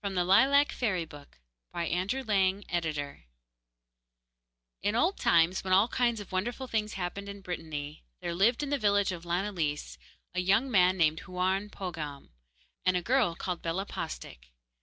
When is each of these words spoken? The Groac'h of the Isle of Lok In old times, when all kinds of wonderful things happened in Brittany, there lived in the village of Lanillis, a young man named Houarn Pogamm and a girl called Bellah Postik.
The 0.03 0.07
Groac'h 0.09 0.19
of 0.19 0.27
the 1.09 1.17
Isle 1.77 2.23
of 2.23 2.97
Lok 2.97 3.17
In 4.81 4.95
old 4.95 5.17
times, 5.19 5.63
when 5.63 5.73
all 5.73 5.87
kinds 5.89 6.19
of 6.19 6.31
wonderful 6.31 6.65
things 6.65 6.93
happened 6.93 7.29
in 7.29 7.41
Brittany, 7.41 8.01
there 8.19 8.33
lived 8.33 8.63
in 8.63 8.71
the 8.71 8.79
village 8.79 9.11
of 9.11 9.25
Lanillis, 9.25 9.99
a 10.33 10.39
young 10.39 10.71
man 10.71 10.97
named 10.97 11.19
Houarn 11.27 11.69
Pogamm 11.69 12.29
and 12.83 12.97
a 12.97 13.03
girl 13.03 13.35
called 13.35 13.61
Bellah 13.61 13.85
Postik. 13.87 14.47